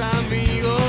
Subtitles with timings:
[0.00, 0.80] amigos.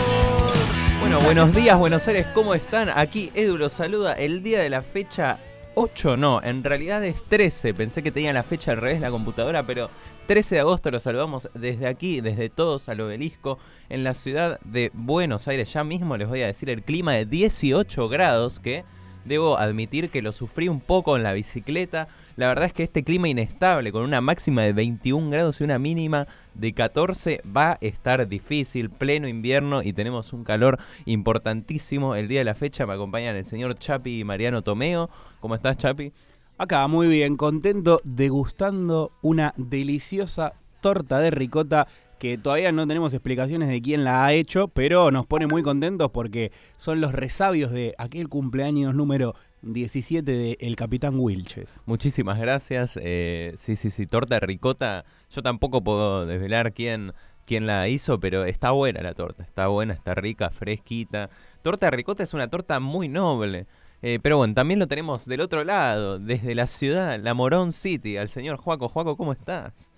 [0.99, 2.89] Bueno, buenos días Buenos Aires, ¿cómo están?
[2.89, 5.39] Aquí Edu los saluda el día de la fecha
[5.75, 9.67] 8, no, en realidad es 13, pensé que tenía la fecha al revés la computadora,
[9.67, 9.89] pero
[10.27, 13.59] 13 de agosto los saludamos desde aquí, desde todos al obelisco,
[13.89, 15.71] en la ciudad de Buenos Aires.
[15.73, 18.85] Ya mismo les voy a decir el clima de 18 grados que
[19.25, 22.07] debo admitir que lo sufrí un poco en la bicicleta.
[22.35, 25.79] La verdad es que este clima inestable, con una máxima de 21 grados y una
[25.79, 32.13] mínima de 14, va a estar difícil, pleno invierno y tenemos un calor importantísimo.
[32.15, 35.09] El día de la fecha me acompañan el señor Chapi y Mariano Tomeo.
[35.39, 36.11] ¿Cómo estás, Chapi?
[36.57, 41.87] Acá, muy bien, contento, degustando una deliciosa torta de ricota
[42.19, 46.11] que todavía no tenemos explicaciones de quién la ha hecho, pero nos pone muy contentos
[46.11, 51.81] porque son los resabios de aquel cumpleaños número 17 de El Capitán Wilches.
[51.85, 52.99] Muchísimas gracias.
[53.01, 55.05] Eh, sí, sí, sí, torta de ricota.
[55.31, 57.13] Yo tampoco puedo desvelar quién,
[57.45, 59.43] quién la hizo, pero está buena la torta.
[59.43, 61.29] Está buena, está rica, fresquita.
[61.63, 63.65] Torta de ricota es una torta muy noble.
[64.03, 68.17] Eh, pero bueno, también lo tenemos del otro lado, desde la ciudad, la Morón City,
[68.17, 68.87] al señor Juaco.
[68.87, 69.91] Juaco, ¿cómo estás?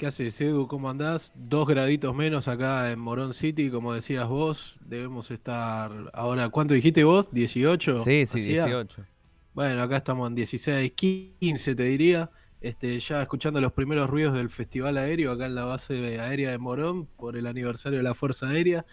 [0.00, 0.66] ¿Qué haces, Edu?
[0.66, 1.34] ¿Cómo andás?
[1.36, 4.78] Dos graditos menos acá en Morón City, como decías vos.
[4.80, 7.30] Debemos estar ahora, ¿cuánto dijiste vos?
[7.30, 8.02] ¿18?
[8.02, 9.04] Sí, sí, 18.
[9.52, 12.30] Bueno, acá estamos en 16, 15 te diría.
[12.62, 16.56] Este, ya escuchando los primeros ruidos del Festival Aéreo acá en la base aérea de
[16.56, 18.86] Morón por el aniversario de la Fuerza Aérea.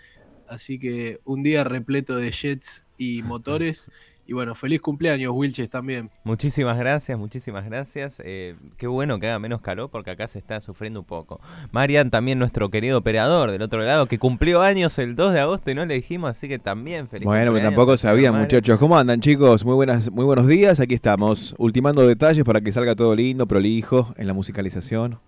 [0.49, 3.89] Así que un día repleto de jets y motores.
[4.29, 6.09] Y bueno, feliz cumpleaños, Wilches, también.
[6.25, 8.21] Muchísimas gracias, muchísimas gracias.
[8.25, 11.39] Eh, qué bueno que haga menos calor porque acá se está sufriendo un poco.
[11.71, 15.71] Marian, también nuestro querido operador del otro lado, que cumplió años el 2 de agosto
[15.71, 18.77] y no le dijimos, así que también feliz Bueno, pero tampoco sabía, muchachos.
[18.77, 19.63] ¿Cómo andan, chicos?
[19.63, 20.81] Muy, buenas, muy buenos días.
[20.81, 25.19] Aquí estamos, ultimando detalles para que salga todo lindo, prolijo en la musicalización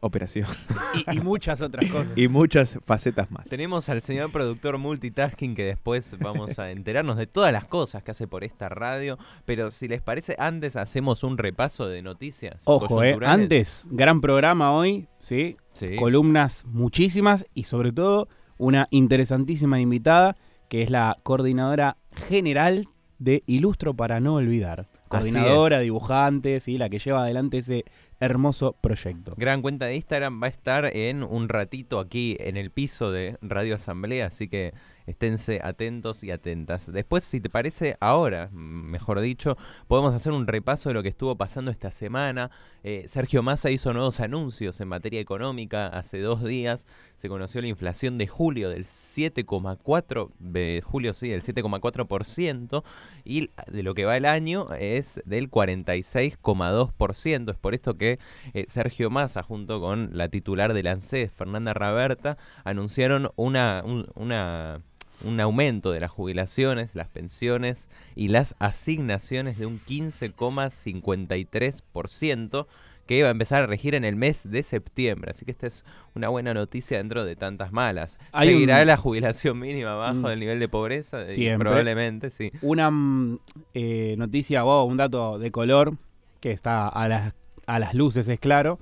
[0.00, 0.48] operación.
[1.12, 2.12] Y, muchas otras cosas.
[2.16, 3.48] y muchas facetas más.
[3.48, 8.12] Tenemos al señor productor multitasking que después vamos a enterarnos de todas las cosas que
[8.12, 9.18] hace por esta radio.
[9.44, 12.62] Pero si les parece, antes hacemos un repaso de noticias.
[12.64, 15.56] Ojo, eh, antes, gran programa hoy, ¿sí?
[15.72, 15.96] ¿sí?
[15.96, 20.36] Columnas muchísimas y sobre todo una interesantísima invitada
[20.68, 21.96] que es la coordinadora
[22.28, 24.88] general de Ilustro para no olvidar.
[25.08, 26.78] Coordinadora, dibujante, ¿sí?
[26.78, 27.84] la que lleva adelante ese
[28.20, 29.34] hermoso proyecto.
[29.36, 33.36] Gran cuenta de Instagram va a estar en un ratito aquí en el piso de
[33.42, 34.72] Radio Asamblea, así que
[35.06, 36.90] esténse atentos y atentas.
[36.92, 39.56] Después, si te parece, ahora, mejor dicho,
[39.86, 42.50] podemos hacer un repaso de lo que estuvo pasando esta semana.
[42.82, 46.86] Eh, Sergio Massa hizo nuevos anuncios en materia económica hace dos días.
[47.16, 52.82] Se conoció la inflación de julio del 7,4%, de julio sí, del 7,4%,
[53.24, 57.50] y de lo que va el año es del 46,2%.
[57.50, 58.05] Es por esto que
[58.54, 63.82] eh, Sergio Massa, junto con la titular del ANSES, Fernanda Raberta, anunciaron una,
[64.14, 64.80] una
[65.24, 72.66] un aumento de las jubilaciones, las pensiones y las asignaciones de un 15,53%
[73.06, 75.30] que va a empezar a regir en el mes de septiembre.
[75.30, 75.84] Así que esta es
[76.14, 78.18] una buena noticia dentro de tantas malas.
[78.36, 80.26] ¿Seguirá la jubilación mínima abajo mm.
[80.26, 81.24] del nivel de pobreza?
[81.58, 82.50] Probablemente, sí.
[82.62, 83.38] Una mm,
[83.74, 85.96] eh, noticia o un dato de color
[86.40, 87.32] que está a las,
[87.66, 88.78] a las luces, es claro.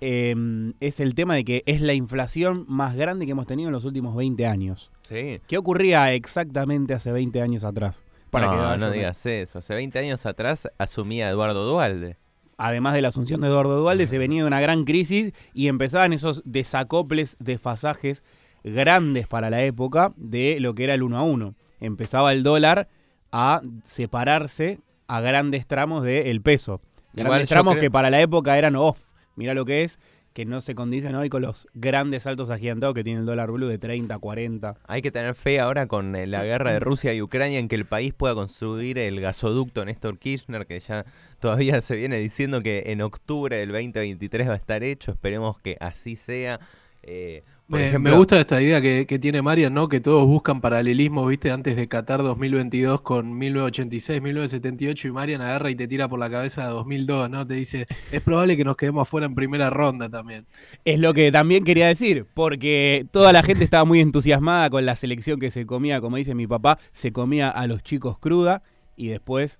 [0.00, 3.72] Em, es el tema de que es la inflación más grande que hemos tenido en
[3.72, 4.90] los últimos 20 años.
[5.02, 5.40] Sí.
[5.46, 8.02] ¿Qué ocurría exactamente hace 20 años atrás?
[8.30, 9.58] Para no, no digas eso.
[9.58, 12.16] Hace 20 años atrás asumía Eduardo Dualde.
[12.58, 16.42] Además de la asunción de Eduardo Dualde, se venía una gran crisis y empezaban esos
[16.44, 18.22] desacoples, desfasajes
[18.64, 21.54] grandes para la época de lo que era el uno a uno.
[21.80, 22.88] Empezaba el dólar
[23.32, 26.80] a separarse a grandes tramos del peso.
[27.16, 29.06] Grandes tramos que para la época eran off
[29.36, 30.00] mira lo que es,
[30.32, 33.68] que no se condicen hoy con los grandes saltos agigantados que tiene el dólar blue
[33.68, 34.76] de 30, 40.
[34.86, 37.76] Hay que tener fe ahora con eh, la guerra de Rusia y Ucrania en que
[37.76, 41.06] el país pueda construir el gasoducto Néstor Kirchner, que ya
[41.40, 45.12] todavía se viene diciendo que en octubre del 2023 va a estar hecho.
[45.12, 46.60] Esperemos que así sea.
[47.02, 49.88] Eh, me, gusta esta idea que, tiene Marian, ¿no?
[49.88, 51.50] Que todos buscan paralelismo, ¿viste?
[51.50, 56.30] Antes de Qatar 2022 con 1986, 1978 y Marian agarra y te tira por la
[56.30, 57.46] cabeza de 2002, ¿no?
[57.46, 60.46] Te dice, es probable que nos quedemos afuera en primera ronda también.
[60.84, 64.94] Es lo que también quería decir, porque toda la gente estaba muy entusiasmada con la
[64.94, 68.62] selección que se comía, como dice mi papá, se comía a los chicos cruda
[68.94, 69.58] y después,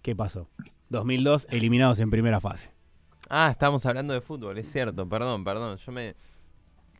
[0.00, 0.48] ¿qué pasó?
[0.88, 2.70] 2002 eliminados en primera fase.
[3.28, 6.16] Ah, estamos hablando de fútbol, es cierto, perdón, perdón, yo me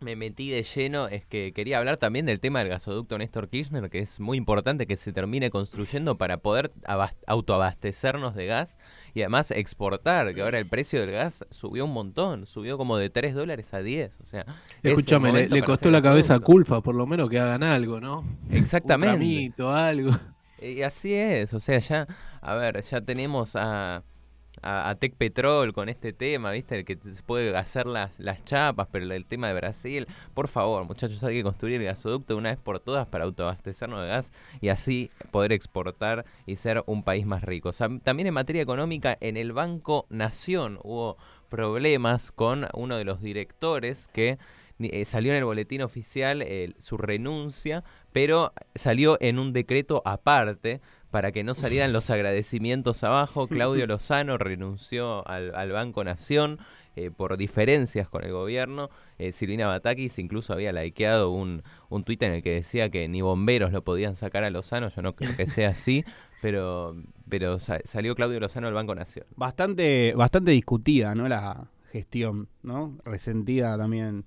[0.00, 3.90] me metí de lleno es que quería hablar también del tema del gasoducto Néstor Kirchner,
[3.90, 6.72] que es muy importante que se termine construyendo para poder
[7.26, 8.78] autoabastecernos de gas
[9.14, 13.10] y además exportar, que ahora el precio del gas subió un montón, subió como de
[13.10, 14.20] 3 dólares a 10.
[14.20, 14.46] O sea,
[14.82, 18.24] escúchame, le, costó la cabeza a Culfa, por lo menos que hagan algo, ¿no?
[18.50, 19.52] Exactamente.
[19.62, 20.10] Un algo.
[20.62, 22.06] Y así es, o sea, ya,
[22.42, 24.02] a ver, ya tenemos a
[24.62, 26.78] a, Tech Petrol con este tema, ¿viste?
[26.78, 30.06] El que se puede hacer las, las chapas, pero el tema de Brasil.
[30.34, 34.02] Por favor, muchachos, hay que construir el gasoducto de una vez por todas para autoabastecernos
[34.02, 37.70] de gas y así poder exportar y ser un país más rico.
[38.02, 41.16] también en materia económica, en el Banco Nación hubo
[41.48, 44.38] problemas con uno de los directores que
[44.78, 46.44] eh, salió en el boletín oficial
[46.78, 50.80] su renuncia, pero salió en un decreto aparte
[51.10, 53.48] para que no salieran los agradecimientos abajo.
[53.48, 56.58] Claudio Lozano renunció al, Banco Nación
[56.96, 58.90] eh, por diferencias con el gobierno.
[59.18, 63.20] Eh, Silvina Batakis incluso había likeado un, un tuit en el que decía que ni
[63.20, 64.88] bomberos lo podían sacar a Lozano.
[64.88, 66.04] Yo no creo que sea así,
[66.40, 66.96] pero,
[67.28, 69.26] pero salió Claudio Lozano del Banco Nación.
[69.36, 71.28] Bastante, bastante discutida, ¿no?
[71.28, 72.98] La gestión, ¿no?
[73.04, 74.24] Resentida también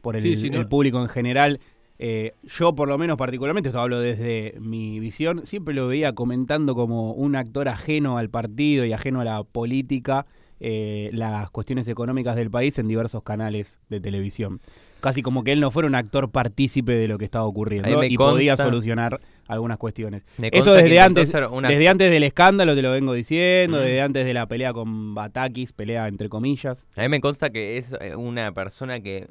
[0.00, 1.60] por el público en general.
[1.98, 6.74] Eh, yo por lo menos particularmente, esto hablo desde mi visión, siempre lo veía comentando
[6.74, 10.26] como un actor ajeno al partido y ajeno a la política,
[10.60, 14.60] eh, las cuestiones económicas del país en diversos canales de televisión.
[15.00, 18.16] Casi como que él no fuera un actor partícipe de lo que estaba ocurriendo y
[18.16, 20.24] podía solucionar algunas cuestiones.
[20.38, 24.46] Esto desde antes, desde antes del escándalo, te lo vengo diciendo, desde antes de la
[24.46, 26.86] pelea con Batakis, pelea entre comillas.
[26.96, 29.28] A mí me consta que es eh, una persona que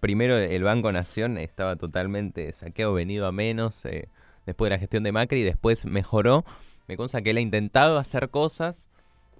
[0.00, 4.08] primero el Banco Nación estaba totalmente saqueado, venido a menos eh,
[4.46, 6.44] después de la gestión de Macri y después mejoró.
[6.86, 8.88] Me consta que él ha intentado hacer cosas,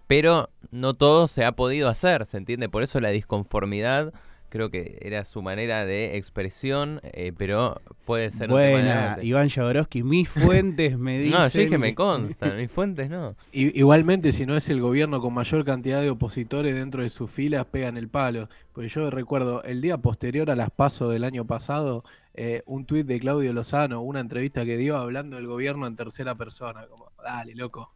[0.06, 2.68] pero no todo se ha podido hacer, ¿se entiende?
[2.68, 4.12] Por eso la disconformidad
[4.49, 8.49] creo que era su manera de expresión, eh, pero puede ser...
[8.49, 11.38] Buena, Iván Jodorowsky, mis fuentes me dicen...
[11.38, 13.35] No, yo dije me consta, mis fuentes no.
[13.52, 17.67] igualmente, si no es el gobierno con mayor cantidad de opositores dentro de sus filas,
[17.67, 18.49] pegan el palo.
[18.73, 22.05] Porque yo recuerdo, el día posterior a las pasos del año pasado,
[22.35, 26.35] eh, un tuit de Claudio Lozano, una entrevista que dio hablando del gobierno en tercera
[26.35, 27.93] persona, como, dale, loco.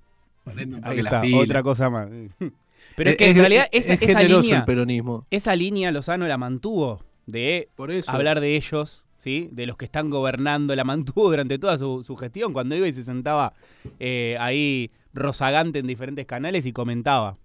[0.83, 2.09] Ahí está, otra cosa más.
[2.97, 5.25] Pero es, que en realidad esa, línea, el peronismo.
[5.31, 7.69] esa línea Lozano la mantuvo de
[8.07, 9.49] hablar de ellos, ¿sí?
[9.53, 13.05] de los que están gobernando, la mantuvo durante toda su, gestión, cuando iba y se
[13.05, 13.53] sentaba
[14.01, 17.37] eh, ahí rozagante en diferentes canales y comentaba.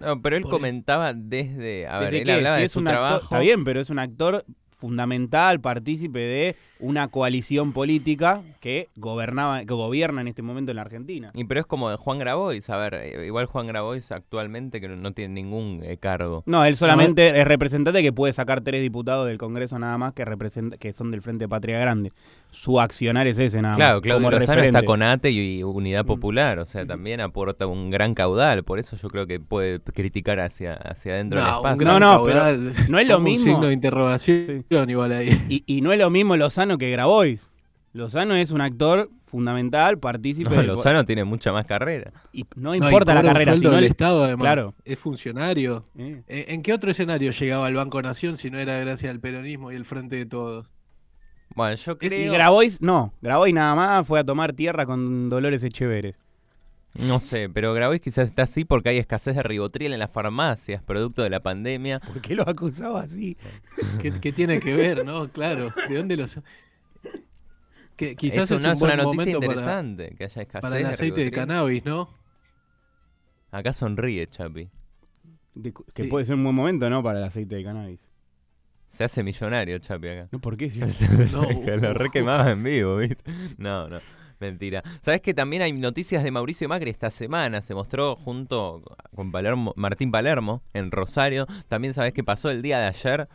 [0.00, 1.86] No, pero él comentaba desde.
[1.86, 3.24] A ver, él hablaba de su trabajo.
[3.24, 4.44] está bien, pero es un actor
[4.76, 10.82] fundamental, partícipe de una coalición política que gobernaba, que gobierna en este momento en la
[10.82, 11.30] Argentina.
[11.32, 14.88] Y pero es como de Juan Grabois, a ver, eh, igual Juan Grabois actualmente que
[14.88, 16.42] no, tiene ningún eh, cargo.
[16.44, 20.26] No, él solamente es representante que puede sacar tres diputados del Congreso nada más que
[20.26, 22.12] representa, que son del Frente Patria Grande.
[22.50, 24.02] Su accionar es ese nada claro, más.
[24.02, 26.06] Claro, Claudio Lozano está con ATE y Unidad mm.
[26.06, 30.38] Popular, o sea, también aporta un gran caudal, por eso yo creo que puede criticar
[30.38, 31.86] hacia, hacia adentro del espacio.
[31.86, 32.56] no, no, pero
[32.88, 33.44] no es lo mismo.
[33.46, 35.30] Un signo de interrogación igual ahí.
[35.48, 37.48] Y, y no es lo mismo Lozano que Grabois.
[37.92, 40.62] Lozano es un actor fundamental, partícipe.
[40.62, 42.12] Lozano tiene mucha más carrera.
[42.32, 44.42] Y no importa la carrera, sino el Estado además.
[44.42, 44.74] Claro.
[44.84, 45.86] Es funcionario.
[45.96, 49.72] Eh, ¿En qué otro escenario llegaba el Banco Nación si no era gracias al peronismo
[49.72, 50.72] y el Frente de Todos?
[51.54, 52.20] Bueno, yo creo...
[52.20, 53.12] Y Grabois, no.
[53.22, 56.16] Grabois nada más fue a tomar tierra con Dolores Echeveres.
[56.94, 60.82] No sé, pero Grabois quizás está así porque hay escasez de ribotril en las farmacias,
[60.82, 62.00] producto de la pandemia.
[62.00, 63.36] ¿Por qué lo acusaba así?
[64.00, 65.28] ¿Qué, tiene que ver, no?
[65.28, 66.26] Claro, ¿de dónde lo
[67.96, 71.84] que quizás es, una, noticia interesante para, que haya escasez para el aceite de, cannabis,
[71.84, 72.08] ¿no?
[73.52, 74.68] Acá sonríe, Chapi.
[75.94, 77.02] que puede ser un buen momento, ¿no?
[77.04, 78.00] Para el aceite de cannabis.
[78.88, 80.28] Se hace millonario, Chapi, acá.
[80.32, 80.68] No, ¿por qué?
[81.32, 83.22] no, lo requemaba en vivo, ¿viste?
[83.58, 84.00] No, no.
[84.44, 84.82] Mentira.
[85.00, 87.62] ¿Sabes que también hay noticias de Mauricio Macri esta semana?
[87.62, 88.82] Se mostró junto
[89.14, 91.46] con Palermo, Martín Palermo en Rosario.
[91.68, 93.28] También sabes qué pasó el día de ayer.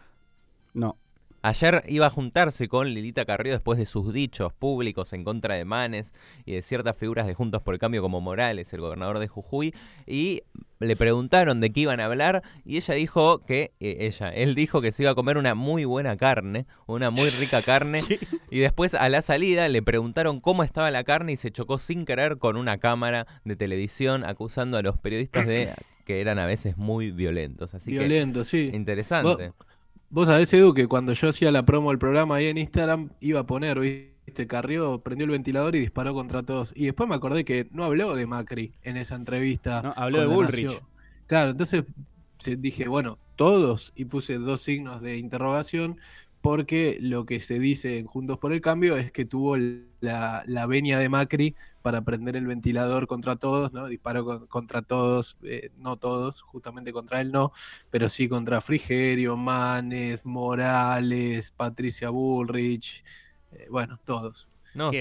[0.74, 0.98] No.
[1.42, 5.64] Ayer iba a juntarse con Lilita Carrió después de sus dichos públicos en contra de
[5.64, 6.14] Manes
[6.46, 9.74] y de ciertas figuras de Juntos por el Cambio como Morales, el gobernador de Jujuy,
[10.06, 10.44] y
[10.80, 14.82] le preguntaron de qué iban a hablar y ella dijo que, eh, ella, él dijo
[14.82, 18.04] que se iba a comer una muy buena carne, una muy rica carne,
[18.52, 22.06] y después a la salida le preguntaron cómo estaba la carne y se chocó sin
[22.06, 25.72] querer con una cámara de televisión acusando a los periodistas de
[26.06, 27.74] que eran a veces muy violentos.
[27.76, 28.72] Así Violento, sí.
[28.74, 29.54] Interesante.
[29.58, 29.69] Vos
[30.26, 33.46] sabés, Edu, que cuando yo hacía la promo del programa ahí en Instagram, iba a
[33.46, 36.74] poner, viste, Carrió prendió el ventilador y disparó contra todos.
[36.76, 39.82] Y después me acordé que no habló de Macri en esa entrevista.
[39.82, 40.82] No, habló de Bullrich.
[41.28, 41.84] Claro, entonces
[42.58, 46.00] dije, bueno, todos, y puse dos signos de interrogación,
[46.42, 49.58] porque lo que se dice en Juntos por el Cambio es que tuvo
[50.00, 53.88] la, la venia de Macri para prender el ventilador contra todos, ¿no?
[53.88, 57.52] Disparó contra todos, eh, no todos, justamente contra él no,
[57.90, 63.04] pero sí contra Frigerio, Manes, Morales, Patricia Bullrich,
[63.52, 64.48] eh, bueno, todos.
[64.74, 65.00] No, sí,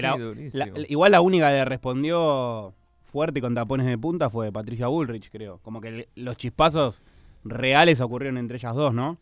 [0.87, 2.73] igual la única que le respondió
[3.05, 5.59] fuerte con tapones de punta fue Patricia Bullrich, creo.
[5.59, 7.03] Como que los chispazos
[7.43, 9.17] reales ocurrieron entre ellas dos, ¿no?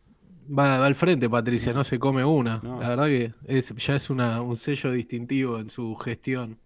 [0.47, 2.61] Va, al frente, Patricia, no se come una.
[2.63, 6.59] La verdad que es, ya es una, un sello distintivo en su gestión.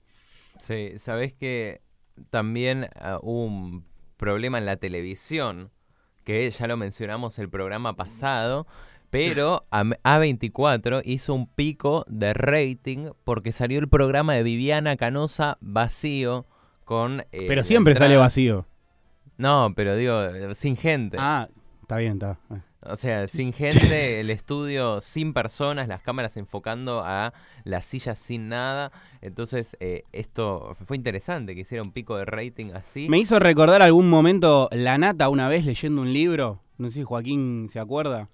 [0.57, 1.81] Sí, sabés que
[2.29, 3.85] también ah, hubo un
[4.17, 5.71] problema en la televisión,
[6.23, 8.67] que ya lo mencionamos el programa pasado,
[9.09, 16.45] pero A24 hizo un pico de rating porque salió el programa de Viviana Canosa vacío
[16.85, 17.21] con...
[17.31, 18.65] Eh, pero siempre sale vacío.
[19.37, 21.17] No, pero digo, sin gente.
[21.19, 21.49] Ah,
[21.81, 22.37] está bien, está.
[22.83, 27.33] O sea, sin gente, el estudio sin personas, las cámaras enfocando a
[27.63, 28.91] las sillas sin nada.
[29.21, 33.07] Entonces, eh, esto fue interesante que hiciera un pico de rating así.
[33.09, 36.61] Me hizo recordar algún momento La Nata una vez leyendo un libro.
[36.77, 38.29] No sé si Joaquín se acuerda.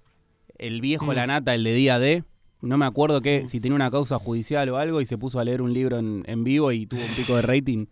[0.56, 1.14] El viejo mm.
[1.14, 2.24] La Nata, el de día D.
[2.60, 3.48] No me acuerdo que, mm.
[3.48, 6.24] si tenía una causa judicial o algo y se puso a leer un libro en,
[6.26, 7.86] en vivo y tuvo un pico de rating.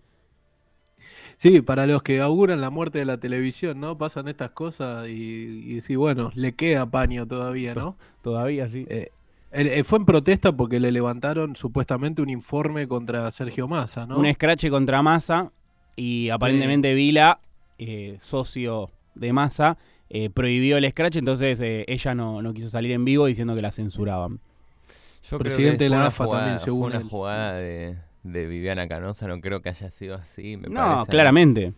[1.37, 3.99] Sí, para los que auguran la muerte de la televisión, ¿no?
[3.99, 7.97] Pasan estas cosas y, sí, bueno, le queda paño todavía, ¿no?
[8.23, 8.87] Todavía sí.
[8.89, 9.11] Eh,
[9.53, 14.19] eh, fue en protesta porque le levantaron supuestamente un informe contra Sergio Massa, ¿no?
[14.19, 15.53] Un escrache contra Massa
[15.95, 17.41] y aparentemente Vila,
[17.79, 19.77] eh, socio de Massa,
[20.33, 24.41] prohibió el escrache, entonces ella no, no quiso salir en vivo diciendo que la censuraban.
[25.29, 27.97] Yo Presidente de la AFA también, según una jugada de,
[28.33, 30.57] de Viviana Canosa, no creo que haya sido así.
[30.57, 31.73] no, claramente.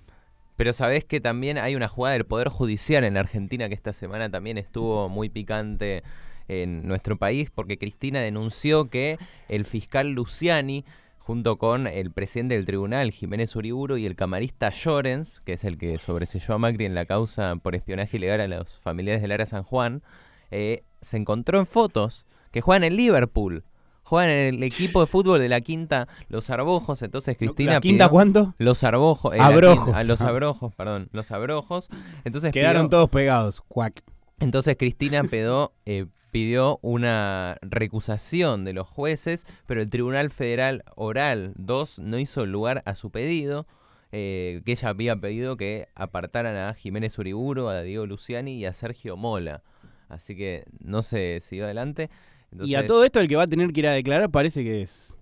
[0.57, 4.29] Pero sabés que también hay una jugada del Poder Judicial en Argentina que esta semana
[4.29, 6.03] también estuvo muy picante
[6.49, 10.85] en nuestro país porque Cristina denunció que el fiscal Luciani
[11.29, 15.77] junto con el presidente del tribunal, Jiménez Uriburo, y el camarista Llorens, que es el
[15.77, 19.45] que sobreselló a Macri en la causa por espionaje ilegal a los familiares del área
[19.45, 20.03] San Juan,
[20.51, 23.63] eh, se encontró en fotos que juegan en Liverpool
[24.09, 28.09] juegan en el equipo de fútbol de la Quinta Los Arbojos, entonces Cristina ¿La Quinta
[28.09, 28.55] cuánto?
[28.59, 29.95] Los Arbojos, eh, Abrojos.
[29.95, 31.91] a los Abrojos, perdón, Los Abrojos.
[32.25, 34.03] Entonces quedaron todos pegados, cuac.
[34.41, 41.53] Entonces Cristina pedó, eh, pidió una recusación de los jueces, pero el Tribunal Federal Oral
[41.57, 43.67] 2 no hizo lugar a su pedido.
[44.11, 48.73] Eh, que ella había pedido que apartaran a Jiménez Uriburo, a Diego Luciani y a
[48.73, 49.63] Sergio Mola.
[50.09, 52.09] Así que no se siguió adelante
[52.53, 54.83] y a todo esto el que va a tener que ir a declarar parece que
[54.83, 55.15] es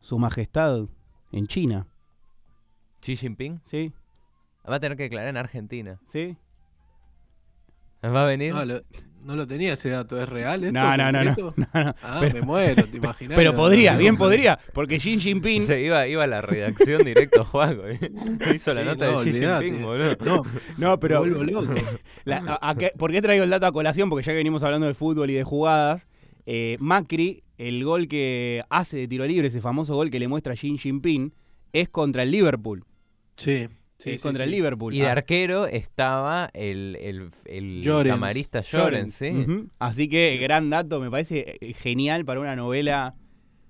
[0.00, 0.86] su majestad
[1.32, 1.86] en China.
[3.00, 3.60] ¿Xi Jinping?
[3.64, 3.92] Sí.
[4.68, 6.00] Va a tener que declarar en Argentina.
[6.04, 6.36] Sí.
[8.02, 8.54] ¿Va a venir?
[8.54, 8.82] No lo,
[9.46, 10.72] tenía ese dato, ¿es real esto?
[10.72, 11.54] No, no, no, no,
[12.02, 13.36] Ah, me muero, te imaginas.
[13.36, 15.62] Pero podría, bien podría, porque Xi Jinping...
[15.62, 17.78] Se iba, iba a la redacción directo, Juan.
[18.54, 20.16] Hizo la nota de Xi Jinping, boludo.
[20.24, 20.42] No,
[20.76, 21.24] no pero...
[22.98, 24.08] ¿Por qué traigo el dato a colación?
[24.08, 26.06] Porque ya que venimos hablando de fútbol y de jugadas,
[26.46, 30.52] eh, Macri, el gol que hace de tiro libre, ese famoso gol que le muestra
[30.52, 31.32] a Xi Jinping,
[31.72, 32.84] es contra el Liverpool.
[33.36, 33.68] Sí.
[33.98, 34.94] Sí, contra el Liverpool.
[34.94, 35.12] Y de ah.
[35.12, 39.46] arquero estaba el, el, el camarista Llorens, ¿sí?
[39.78, 43.14] Así que gran dato, me parece eh, genial para una novela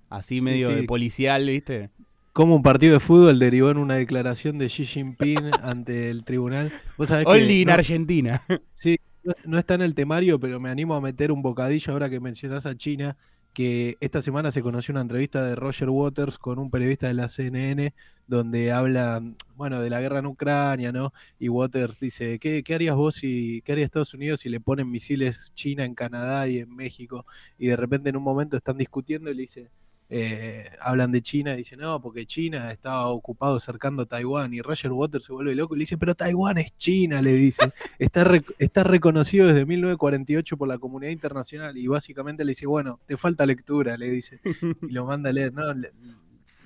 [0.09, 1.91] así medio de policial, ¿viste?
[2.33, 6.73] Como un partido de fútbol derivó en una declaración de Xi Jinping ante el tribunal.
[6.99, 8.43] ¿Vos Only en Argentina.
[8.75, 8.99] Sí,
[9.45, 12.67] no está en el temario, pero me animo a meter un bocadillo ahora que mencionás
[12.67, 13.17] a China
[13.57, 17.31] que esta semana se conoció una entrevista de Roger Waters con un periodista de la
[17.31, 17.95] CNN
[18.27, 19.23] donde habla,
[19.55, 21.15] bueno, de la guerra en Ucrania, ¿no?
[21.39, 24.91] Y Waters dice, ¿qué, qué harías vos y qué haría Estados Unidos si le ponen
[24.91, 27.25] misiles China en Canadá y en México?
[27.57, 29.71] Y de repente en un momento están discutiendo y le dice,
[30.09, 34.93] eh, hablan de China y dicen, no, porque China estaba ocupado cercando Taiwán y Roger
[34.93, 38.85] Waters se vuelve loco y le dice, pero Taiwán es China, le dice, está, está
[38.85, 43.97] reconocido desde 1948 por la comunidad internacional y básicamente le dice, bueno, te falta lectura,
[43.97, 44.41] le dice,
[44.83, 45.63] y lo manda a leer, ¿no?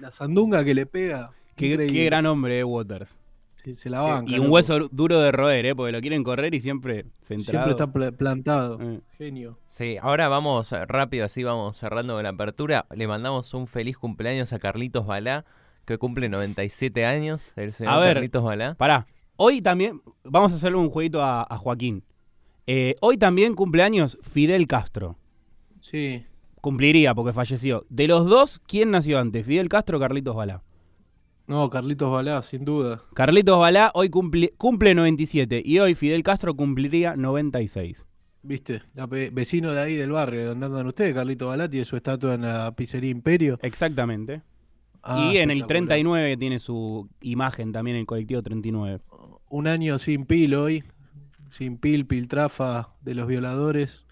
[0.00, 1.30] La sandunga que le pega.
[1.56, 3.18] Qué, qué gran hombre, eh, Waters.
[3.74, 5.74] Se la y un hueso duro de roer, ¿eh?
[5.74, 7.66] porque lo quieren correr y siempre centrado.
[7.66, 8.78] Siempre está plantado.
[8.80, 9.00] Eh.
[9.16, 9.58] Genio.
[9.66, 12.86] Sí, ahora vamos eh, rápido, así vamos cerrando con la apertura.
[12.94, 15.44] Le mandamos un feliz cumpleaños a Carlitos Balá,
[15.84, 17.52] que cumple 97 años.
[17.56, 18.74] El señor a ver, Carlitos Balá.
[18.74, 22.04] Pará, hoy también, vamos a hacerle un jueguito a, Joaquín.
[23.00, 25.18] hoy también cumpleaños Fidel Castro.
[25.80, 26.24] Sí.
[26.60, 27.86] Cumpliría porque falleció.
[27.88, 29.46] De los dos, ¿quién nació antes?
[29.46, 30.62] ¿Fidel Castro o Carlitos Balá?
[31.50, 33.02] No, Carlitos Balá, sin duda.
[33.12, 38.07] Carlitos Balá hoy cumple, cumple 97 y hoy Fidel Castro cumpliría 96.
[38.42, 42.35] Viste, la vecino de ahí del barrio donde andan ustedes, Carlitos Balá, tiene su estatua
[42.35, 43.59] en la pizzería Imperio.
[43.62, 44.42] Exactamente.
[45.02, 45.88] Ah, y en el espectacular.
[45.88, 49.00] 39 tiene su imagen también en el colectivo 39.
[49.49, 50.85] Un año sin pil hoy,
[51.49, 54.04] sin pil, piltrafa de los violadores.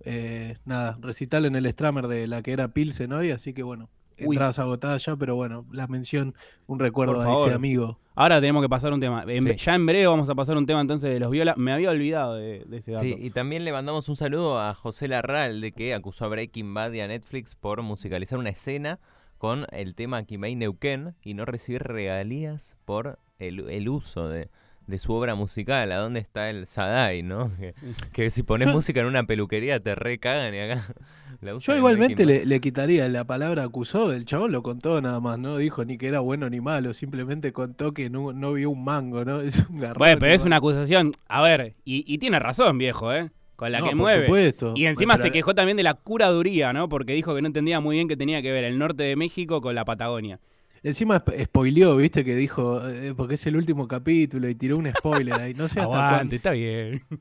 [0.00, 3.88] Eh, nada, recital en el Stramer de la que era Pilsen hoy, así que bueno.
[4.24, 6.34] Entradas agotadas ya, pero bueno, la mención,
[6.66, 7.52] un recuerdo Por a ese favor.
[7.52, 7.98] amigo.
[8.14, 9.24] Ahora tenemos que pasar un tema.
[9.26, 9.56] En- Sí.
[9.64, 11.54] Ya en breve vamos a pasar un tema entonces de los viola.
[11.56, 13.04] Me había olvidado de, de ese dato.
[13.04, 16.92] Sí, y también le mandamos un saludo a José Larralde que acusó a Breaking Bad
[16.92, 18.98] y a Netflix por musicalizar una escena
[19.38, 24.50] con el tema Kimei Neuquén y no recibir regalías por el, el uso de,
[24.86, 25.90] de su obra musical.
[25.92, 27.50] ¿A dónde está el Sadai, no?
[27.58, 27.74] Que,
[28.12, 30.84] que si pones Yo- música en una peluquería te recagan y acá
[31.40, 35.00] la usan Yo en igualmente le, le quitaría la palabra acusó, el chabón lo contó
[35.00, 38.52] nada más, no dijo ni que era bueno ni malo, simplemente contó que no, no
[38.52, 39.40] vio un mango, ¿no?
[39.42, 39.98] Es un garrón.
[39.98, 41.12] Bueno, pero es una acusación.
[41.28, 43.30] A ver, y, y tiene razón, viejo, ¿eh?
[43.56, 44.26] Con la No, que por mueve.
[44.26, 44.72] supuesto.
[44.74, 46.88] Y encima Pero se quejó también de la curaduría, ¿no?
[46.88, 49.60] Porque dijo que no entendía muy bien que tenía que ver el norte de México
[49.60, 50.40] con la Patagonia.
[50.82, 54.90] Encima sp- spoileó, viste, que dijo, eh, porque es el último capítulo y tiró un
[54.96, 55.54] spoiler ahí.
[55.54, 56.34] No sé hasta cuándo.
[56.34, 57.02] está bien.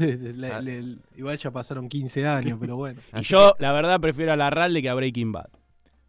[0.00, 0.60] Le- Ah.
[0.60, 3.00] le- igual ya pasaron 15 años, pero bueno.
[3.12, 5.46] Y Así yo, la verdad, prefiero a Larralde que a Breaking Bad.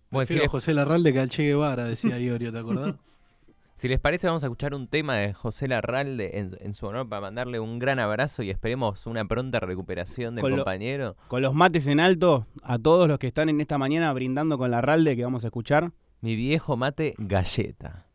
[0.09, 2.95] Bueno, si Prefiero a les, José Larralde que al Che Guevara, decía Iorio, ¿te acordás?
[3.75, 7.07] si les parece vamos a escuchar un tema de José Larralde en, en su honor
[7.07, 11.15] para mandarle un gran abrazo y esperemos una pronta recuperación del Con lo- compañero.
[11.29, 14.71] Con los mates en alto, a todos los que están en esta mañana brindando con
[14.71, 15.91] Larralde que vamos a escuchar.
[16.21, 18.05] Mi viejo mate galleta.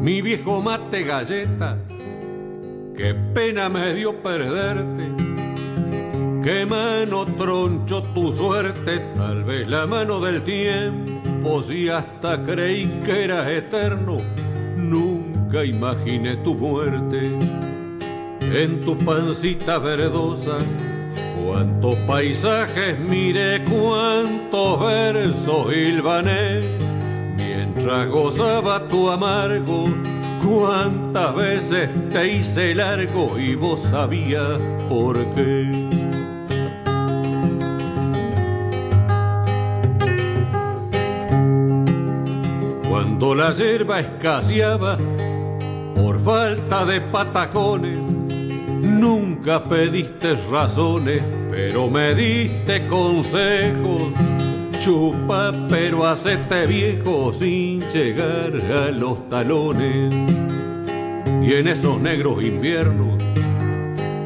[0.00, 1.76] Mi viejo mate galleta,
[2.96, 5.12] qué pena me dio perderte.
[6.42, 11.07] Qué mano troncho tu suerte, tal vez la mano del tiempo,
[11.62, 14.18] si hasta creí que eras eterno,
[14.76, 17.20] nunca imaginé tu muerte.
[18.40, 20.58] En tu pancita verdosa,
[21.36, 26.60] cuántos paisajes miré, cuántos versos hilvané
[27.36, 29.84] mientras gozaba tu amargo.
[30.46, 34.58] Cuántas veces te hice largo y vos sabías
[34.88, 35.87] por qué.
[43.38, 44.98] La hierba escaseaba
[45.94, 48.00] por falta de patacones,
[48.80, 54.12] nunca pediste razones, pero me diste consejos
[54.80, 60.12] Chupa, pero hacete viejo sin llegar a los talones.
[61.42, 63.22] Y en esos negros inviernos,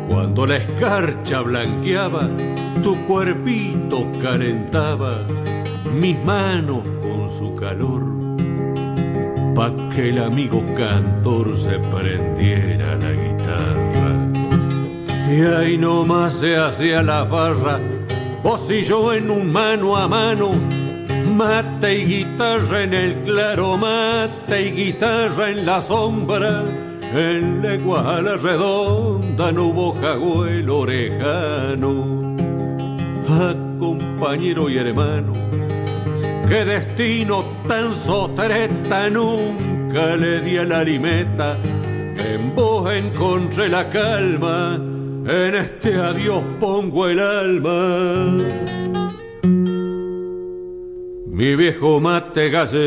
[0.09, 2.31] cuando la escarcha blanqueaba,
[2.83, 5.27] tu cuerpito calentaba
[5.93, 8.22] mis manos con su calor.
[9.55, 14.11] Pa' que el amigo cantor se prendiera la guitarra.
[15.31, 17.79] Y ahí nomás se hacía la farra
[18.43, 20.51] Vos y yo en un mano a mano,
[21.37, 26.65] mate y guitarra en el claro, mate y guitarra en la sombra.
[27.15, 32.35] En legua a la redonda no hubo jagüelo orejano.
[33.29, 35.35] Ah, compañero y hermano,
[36.53, 41.57] qué destino tan sotreta nunca le di a la limeta.
[42.33, 44.79] En vos encontré la calma
[45.27, 48.37] en este adiós pongo el alma.
[51.39, 52.83] Mi viejo mate galleta.